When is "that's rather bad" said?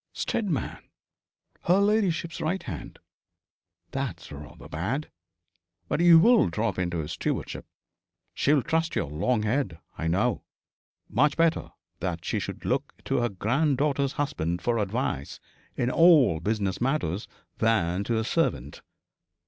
3.91-5.11